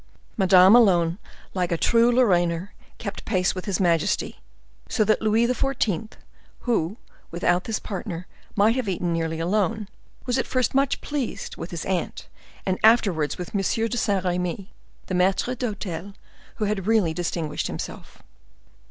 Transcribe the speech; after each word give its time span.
Madame 0.35 0.75
alone, 0.75 1.19
like 1.53 1.71
a 1.71 1.77
true 1.77 2.11
Lorrainer, 2.11 2.73
kept 2.97 3.23
pace 3.23 3.53
with 3.53 3.65
his 3.65 3.79
majesty; 3.79 4.41
so 4.89 5.03
that 5.03 5.21
Louis 5.21 5.45
XIV., 5.45 6.09
who, 6.61 6.97
without 7.29 7.65
this 7.65 7.77
partner, 7.77 8.25
might 8.55 8.75
have 8.75 8.89
eaten 8.89 9.13
nearly 9.13 9.39
alone, 9.39 9.87
was 10.25 10.39
at 10.39 10.47
first 10.47 10.73
much 10.73 11.01
pleased 11.01 11.55
with 11.55 11.69
his 11.69 11.85
aunt, 11.85 12.25
and 12.65 12.79
afterwards 12.83 13.37
with 13.37 13.53
M. 13.53 13.61
de 13.61 13.95
Saint 13.97 14.23
Remy, 14.25 14.73
her 15.07 15.13
maitre 15.13 15.53
d'hotel, 15.53 16.15
who 16.55 16.65
had 16.65 16.87
really 16.87 17.13
distinguished 17.13 17.67
himself. 17.67 18.23